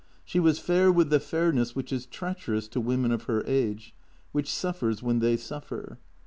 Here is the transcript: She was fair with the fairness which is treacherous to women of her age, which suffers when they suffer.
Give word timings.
She 0.25 0.39
was 0.39 0.57
fair 0.57 0.91
with 0.91 1.11
the 1.11 1.19
fairness 1.19 1.75
which 1.75 1.93
is 1.93 2.07
treacherous 2.07 2.67
to 2.69 2.81
women 2.81 3.11
of 3.11 3.25
her 3.25 3.43
age, 3.45 3.93
which 4.31 4.49
suffers 4.51 5.03
when 5.03 5.19
they 5.19 5.37
suffer. 5.37 5.99